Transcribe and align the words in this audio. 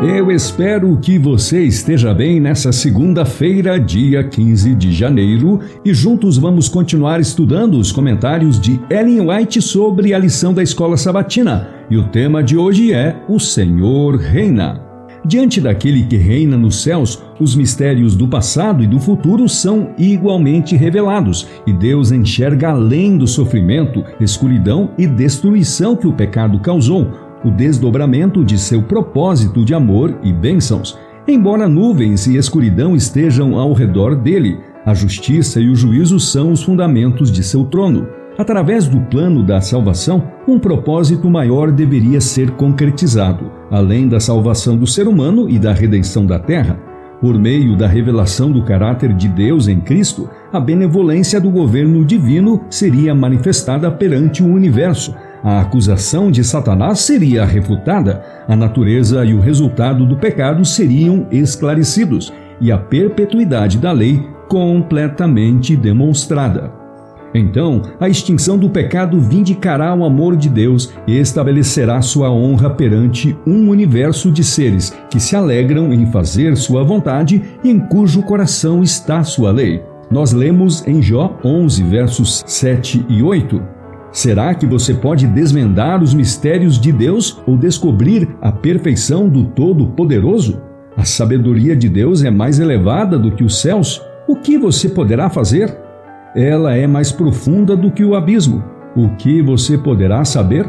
Eu 0.00 0.30
espero 0.30 0.96
que 0.98 1.18
você 1.18 1.64
esteja 1.64 2.14
bem 2.14 2.38
nessa 2.38 2.70
segunda-feira, 2.70 3.80
dia 3.80 4.22
15 4.22 4.72
de 4.76 4.92
janeiro, 4.92 5.58
e 5.84 5.92
juntos 5.92 6.38
vamos 6.38 6.68
continuar 6.68 7.18
estudando 7.18 7.76
os 7.76 7.90
comentários 7.90 8.60
de 8.60 8.80
Ellen 8.88 9.28
White 9.28 9.60
sobre 9.60 10.14
a 10.14 10.18
lição 10.18 10.54
da 10.54 10.62
escola 10.62 10.96
sabatina. 10.96 11.68
E 11.90 11.96
o 11.96 12.04
tema 12.04 12.44
de 12.44 12.56
hoje 12.56 12.92
é 12.92 13.20
O 13.28 13.40
Senhor 13.40 14.14
Reina. 14.14 14.80
Diante 15.26 15.60
daquele 15.60 16.04
que 16.04 16.16
reina 16.16 16.56
nos 16.56 16.80
céus, 16.80 17.20
os 17.40 17.56
mistérios 17.56 18.14
do 18.14 18.28
passado 18.28 18.84
e 18.84 18.86
do 18.86 19.00
futuro 19.00 19.48
são 19.48 19.90
igualmente 19.98 20.76
revelados, 20.76 21.48
e 21.66 21.72
Deus 21.72 22.12
enxerga 22.12 22.70
além 22.70 23.18
do 23.18 23.26
sofrimento, 23.26 24.04
escuridão 24.20 24.90
e 24.96 25.08
destruição 25.08 25.96
que 25.96 26.06
o 26.06 26.12
pecado 26.12 26.60
causou 26.60 27.27
o 27.44 27.50
desdobramento 27.50 28.44
de 28.44 28.58
seu 28.58 28.82
propósito 28.82 29.64
de 29.64 29.74
amor 29.74 30.18
e 30.22 30.32
bênçãos. 30.32 30.98
Embora 31.26 31.68
nuvens 31.68 32.26
e 32.26 32.36
escuridão 32.36 32.96
estejam 32.96 33.58
ao 33.58 33.72
redor 33.72 34.16
dele, 34.16 34.58
a 34.84 34.94
justiça 34.94 35.60
e 35.60 35.68
o 35.68 35.76
juízo 35.76 36.18
são 36.18 36.52
os 36.52 36.62
fundamentos 36.62 37.30
de 37.30 37.42
seu 37.42 37.64
trono. 37.64 38.08
Através 38.38 38.86
do 38.86 39.00
plano 39.00 39.42
da 39.42 39.60
salvação, 39.60 40.22
um 40.46 40.58
propósito 40.58 41.28
maior 41.28 41.72
deveria 41.72 42.20
ser 42.20 42.52
concretizado, 42.52 43.50
além 43.70 44.08
da 44.08 44.20
salvação 44.20 44.76
do 44.76 44.86
ser 44.86 45.08
humano 45.08 45.50
e 45.50 45.58
da 45.58 45.72
redenção 45.72 46.24
da 46.24 46.38
terra. 46.38 46.78
Por 47.20 47.36
meio 47.36 47.76
da 47.76 47.88
revelação 47.88 48.52
do 48.52 48.62
caráter 48.62 49.12
de 49.12 49.26
Deus 49.28 49.66
em 49.66 49.80
Cristo, 49.80 50.30
a 50.52 50.60
benevolência 50.60 51.40
do 51.40 51.50
governo 51.50 52.04
divino 52.04 52.60
seria 52.70 53.12
manifestada 53.12 53.90
perante 53.90 54.40
o 54.40 54.46
universo, 54.46 55.12
a 55.42 55.60
acusação 55.60 56.30
de 56.30 56.42
Satanás 56.42 57.00
seria 57.00 57.44
refutada, 57.44 58.24
a 58.46 58.56
natureza 58.56 59.24
e 59.24 59.34
o 59.34 59.40
resultado 59.40 60.04
do 60.04 60.16
pecado 60.16 60.64
seriam 60.64 61.26
esclarecidos 61.30 62.32
e 62.60 62.72
a 62.72 62.78
perpetuidade 62.78 63.78
da 63.78 63.92
lei 63.92 64.26
completamente 64.48 65.76
demonstrada. 65.76 66.78
Então, 67.34 67.82
a 68.00 68.08
extinção 68.08 68.56
do 68.56 68.70
pecado 68.70 69.20
vindicará 69.20 69.94
o 69.94 70.04
amor 70.04 70.34
de 70.34 70.48
Deus 70.48 70.92
e 71.06 71.18
estabelecerá 71.18 72.00
sua 72.00 72.30
honra 72.30 72.70
perante 72.70 73.36
um 73.46 73.68
universo 73.68 74.32
de 74.32 74.42
seres 74.42 74.96
que 75.10 75.20
se 75.20 75.36
alegram 75.36 75.92
em 75.92 76.06
fazer 76.06 76.56
sua 76.56 76.82
vontade 76.82 77.42
e 77.62 77.70
em 77.70 77.78
cujo 77.78 78.22
coração 78.22 78.82
está 78.82 79.22
sua 79.22 79.50
lei. 79.50 79.82
Nós 80.10 80.32
lemos 80.32 80.86
em 80.86 81.02
Jó 81.02 81.38
11, 81.44 81.82
versos 81.82 82.42
7 82.46 83.04
e 83.10 83.22
8. 83.22 83.77
Será 84.18 84.52
que 84.52 84.66
você 84.66 84.92
pode 84.92 85.28
desvendar 85.28 86.02
os 86.02 86.12
mistérios 86.12 86.76
de 86.76 86.90
Deus 86.90 87.40
ou 87.46 87.56
descobrir 87.56 88.28
a 88.42 88.50
perfeição 88.50 89.28
do 89.28 89.44
Todo-Poderoso? 89.44 90.60
A 90.96 91.04
sabedoria 91.04 91.76
de 91.76 91.88
Deus 91.88 92.24
é 92.24 92.28
mais 92.28 92.58
elevada 92.58 93.16
do 93.16 93.30
que 93.30 93.44
os 93.44 93.60
céus. 93.60 94.02
O 94.26 94.34
que 94.34 94.58
você 94.58 94.88
poderá 94.88 95.30
fazer? 95.30 95.72
Ela 96.34 96.74
é 96.74 96.84
mais 96.84 97.12
profunda 97.12 97.76
do 97.76 97.92
que 97.92 98.04
o 98.04 98.16
abismo. 98.16 98.64
O 98.96 99.10
que 99.10 99.40
você 99.40 99.78
poderá 99.78 100.24
saber? 100.24 100.68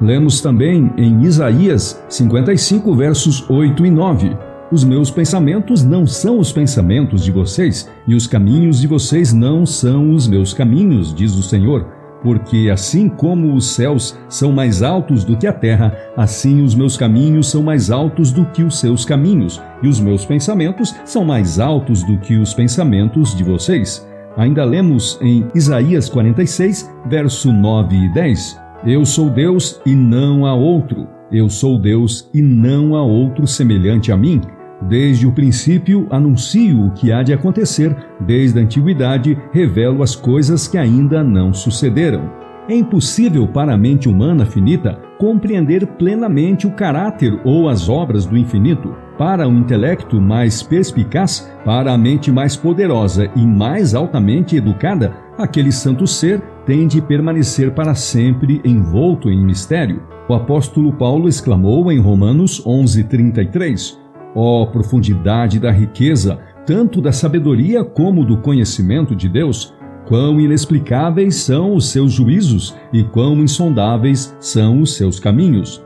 Lemos 0.00 0.40
também 0.40 0.88
em 0.96 1.22
Isaías 1.22 2.00
55, 2.08 2.94
versos 2.94 3.50
8 3.50 3.84
e 3.84 3.90
9. 3.90 4.36
Os 4.70 4.84
meus 4.84 5.10
pensamentos 5.10 5.82
não 5.82 6.06
são 6.06 6.38
os 6.38 6.52
pensamentos 6.52 7.24
de 7.24 7.32
vocês, 7.32 7.90
e 8.06 8.14
os 8.14 8.28
caminhos 8.28 8.80
de 8.80 8.86
vocês 8.86 9.32
não 9.32 9.66
são 9.66 10.12
os 10.12 10.28
meus 10.28 10.54
caminhos, 10.54 11.12
diz 11.12 11.34
o 11.34 11.42
Senhor 11.42 11.95
porque 12.26 12.68
assim 12.72 13.08
como 13.08 13.54
os 13.54 13.68
céus 13.68 14.18
são 14.28 14.50
mais 14.50 14.82
altos 14.82 15.22
do 15.22 15.36
que 15.36 15.46
a 15.46 15.52
terra, 15.52 15.96
assim 16.16 16.60
os 16.60 16.74
meus 16.74 16.96
caminhos 16.96 17.48
são 17.48 17.62
mais 17.62 17.88
altos 17.88 18.32
do 18.32 18.44
que 18.46 18.64
os 18.64 18.80
seus 18.80 19.04
caminhos, 19.04 19.62
e 19.80 19.86
os 19.86 20.00
meus 20.00 20.24
pensamentos 20.24 20.92
são 21.04 21.24
mais 21.24 21.60
altos 21.60 22.02
do 22.02 22.18
que 22.18 22.36
os 22.36 22.52
pensamentos 22.52 23.32
de 23.32 23.44
vocês. 23.44 24.04
Ainda 24.36 24.64
lemos 24.64 25.20
em 25.22 25.46
Isaías 25.54 26.08
46, 26.08 26.92
verso 27.08 27.52
9 27.52 27.94
e 27.94 28.12
10: 28.12 28.60
Eu 28.84 29.04
sou 29.04 29.30
Deus 29.30 29.80
e 29.86 29.94
não 29.94 30.44
há 30.46 30.52
outro. 30.52 31.06
Eu 31.30 31.48
sou 31.48 31.78
Deus 31.78 32.28
e 32.34 32.42
não 32.42 32.96
há 32.96 33.04
outro 33.04 33.46
semelhante 33.46 34.10
a 34.10 34.16
mim. 34.16 34.40
Desde 34.82 35.26
o 35.26 35.32
princípio 35.32 36.06
anuncio 36.10 36.86
o 36.86 36.90
que 36.90 37.10
há 37.10 37.22
de 37.22 37.32
acontecer, 37.32 37.96
desde 38.20 38.58
a 38.58 38.62
antiguidade 38.62 39.36
revelo 39.52 40.02
as 40.02 40.14
coisas 40.14 40.68
que 40.68 40.76
ainda 40.76 41.24
não 41.24 41.52
sucederam. 41.52 42.30
É 42.68 42.74
impossível 42.74 43.46
para 43.46 43.74
a 43.74 43.78
mente 43.78 44.08
humana 44.08 44.44
finita 44.44 44.98
compreender 45.18 45.86
plenamente 45.86 46.66
o 46.66 46.72
caráter 46.72 47.40
ou 47.44 47.68
as 47.68 47.88
obras 47.88 48.26
do 48.26 48.36
infinito. 48.36 48.94
Para 49.16 49.48
o 49.48 49.52
intelecto 49.52 50.20
mais 50.20 50.62
perspicaz, 50.62 51.50
para 51.64 51.92
a 51.92 51.96
mente 51.96 52.30
mais 52.30 52.56
poderosa 52.56 53.30
e 53.34 53.46
mais 53.46 53.94
altamente 53.94 54.56
educada, 54.56 55.14
aquele 55.38 55.72
santo 55.72 56.06
ser 56.06 56.42
tem 56.66 56.86
de 56.86 57.00
permanecer 57.00 57.70
para 57.70 57.94
sempre 57.94 58.60
envolto 58.64 59.30
em 59.30 59.42
mistério. 59.42 60.02
O 60.28 60.34
apóstolo 60.34 60.92
Paulo 60.92 61.28
exclamou 61.28 61.90
em 61.90 62.00
Romanos 62.00 62.60
11:33: 62.66 64.05
Ó 64.36 64.62
oh, 64.62 64.66
profundidade 64.66 65.58
da 65.58 65.72
riqueza, 65.72 66.38
tanto 66.66 67.00
da 67.00 67.10
sabedoria 67.10 67.82
como 67.82 68.22
do 68.22 68.36
conhecimento 68.36 69.16
de 69.16 69.30
Deus, 69.30 69.74
quão 70.06 70.38
inexplicáveis 70.38 71.36
são 71.36 71.74
os 71.74 71.88
seus 71.88 72.12
juízos 72.12 72.76
e 72.92 73.02
quão 73.02 73.38
insondáveis 73.38 74.36
são 74.38 74.82
os 74.82 74.94
seus 74.94 75.18
caminhos. 75.18 75.82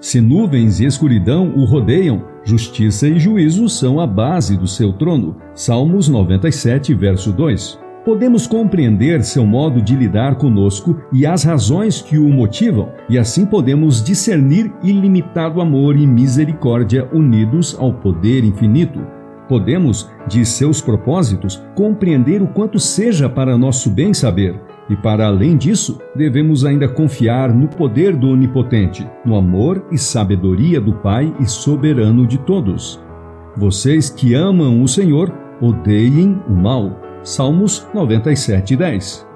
Se 0.00 0.20
nuvens 0.20 0.80
e 0.80 0.84
escuridão 0.84 1.54
o 1.56 1.64
rodeiam, 1.64 2.24
justiça 2.42 3.06
e 3.06 3.20
juízo 3.20 3.68
são 3.68 4.00
a 4.00 4.06
base 4.06 4.56
do 4.56 4.66
seu 4.66 4.92
trono. 4.92 5.36
Salmos 5.54 6.08
97, 6.08 6.92
verso 6.92 7.32
2 7.32 7.81
podemos 8.04 8.46
compreender 8.46 9.22
seu 9.22 9.46
modo 9.46 9.80
de 9.80 9.94
lidar 9.94 10.36
conosco 10.36 10.96
e 11.12 11.24
as 11.24 11.44
razões 11.44 12.02
que 12.02 12.18
o 12.18 12.28
motivam, 12.28 12.90
e 13.08 13.18
assim 13.18 13.46
podemos 13.46 14.02
discernir 14.02 14.72
ilimitado 14.82 15.60
amor 15.60 15.96
e 15.96 16.06
misericórdia 16.06 17.08
unidos 17.12 17.76
ao 17.78 17.92
poder 17.92 18.44
infinito. 18.44 19.00
Podemos, 19.48 20.10
de 20.26 20.44
seus 20.44 20.80
propósitos, 20.80 21.62
compreender 21.74 22.42
o 22.42 22.46
quanto 22.46 22.78
seja 22.78 23.28
para 23.28 23.58
nosso 23.58 23.90
bem 23.90 24.14
saber. 24.14 24.58
E 24.88 24.96
para 24.96 25.26
além 25.26 25.56
disso, 25.56 26.00
devemos 26.16 26.64
ainda 26.64 26.88
confiar 26.88 27.52
no 27.52 27.68
poder 27.68 28.16
do 28.16 28.28
Onipotente, 28.28 29.06
no 29.24 29.36
amor 29.36 29.84
e 29.90 29.98
sabedoria 29.98 30.80
do 30.80 30.94
Pai 30.94 31.34
e 31.38 31.46
soberano 31.46 32.26
de 32.26 32.38
todos. 32.38 33.00
Vocês 33.56 34.08
que 34.08 34.34
amam 34.34 34.82
o 34.82 34.88
Senhor, 34.88 35.32
odeiem 35.60 36.40
o 36.48 36.52
mal 36.52 37.11
Salmos 37.22 37.86
97, 37.94 38.74
10. 38.74 39.26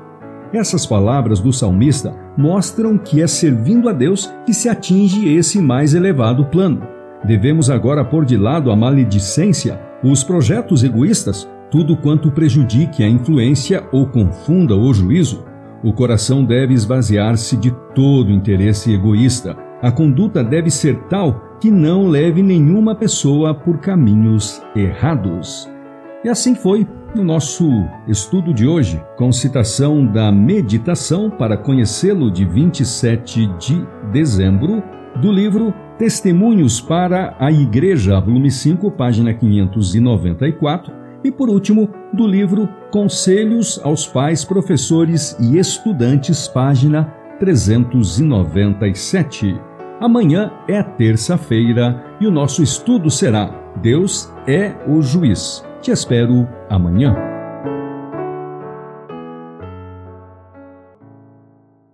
Essas 0.53 0.85
palavras 0.85 1.39
do 1.39 1.53
salmista 1.53 2.13
mostram 2.37 2.99
que 2.99 3.23
é 3.23 3.27
servindo 3.29 3.89
a 3.89 3.93
Deus 3.93 4.33
que 4.45 4.53
se 4.53 4.69
atinge 4.69 5.33
esse 5.33 5.61
mais 5.61 5.95
elevado 5.95 6.47
plano. 6.47 6.83
Devemos 7.25 7.71
agora 7.71 8.05
pôr 8.05 8.25
de 8.25 8.37
lado 8.37 8.73
a 8.73 8.77
maledicência, 8.77 9.81
os 10.03 10.25
projetos 10.25 10.83
egoístas, 10.83 11.49
tudo 11.71 11.97
quanto 11.97 12.31
prejudique 12.31 13.05
a 13.05 13.09
influência 13.09 13.85
ou 13.93 14.07
confunda 14.07 14.75
o 14.75 14.93
juízo. 14.93 15.45
O 15.85 15.93
coração 15.93 16.45
deve 16.45 16.75
esvaziar-se 16.75 17.57
de 17.57 17.71
todo 17.95 18.33
interesse 18.33 18.93
egoísta. 18.93 19.57
A 19.81 19.93
conduta 19.93 20.43
deve 20.43 20.71
ser 20.71 20.97
tal 21.09 21.57
que 21.61 21.71
não 21.71 22.09
leve 22.09 22.43
nenhuma 22.43 22.97
pessoa 22.97 23.55
por 23.55 23.79
caminhos 23.79 24.61
errados. 24.75 25.71
E 26.25 26.29
assim 26.29 26.55
foi 26.55 26.87
no 27.16 27.25
nosso 27.25 27.88
estudo 28.06 28.53
de 28.53 28.66
hoje, 28.66 29.03
com 29.16 29.32
citação 29.32 30.06
da 30.06 30.31
meditação 30.31 31.31
para 31.31 31.56
conhecê-lo 31.56 32.31
de 32.31 32.44
27 32.44 33.47
de 33.59 33.82
dezembro, 34.12 34.82
do 35.22 35.32
livro 35.32 35.72
Testemunhos 35.97 36.78
para 36.78 37.34
a 37.41 37.51
Igreja, 37.51 38.21
volume 38.21 38.51
5, 38.51 38.91
página 38.91 39.33
594, 39.33 40.92
e 41.24 41.33
por 41.33 41.48
último, 41.48 41.89
do 42.13 42.27
livro 42.27 42.68
Conselhos 42.91 43.80
aos 43.83 44.07
Pais, 44.07 44.45
Professores 44.45 45.34
e 45.41 45.57
Estudantes, 45.57 46.47
página 46.47 47.04
397. 47.41 49.59
Amanhã 49.98 50.53
é 50.69 50.83
terça-feira 50.83 52.04
e 52.21 52.27
o 52.27 52.30
nosso 52.30 52.62
estudo 52.62 53.10
será 53.10 53.65
Deus 53.80 54.30
é 54.47 54.74
o 54.86 55.01
juiz. 55.01 55.65
Te 55.86 55.92
espero 55.92 56.48
amanhã. 56.68 57.26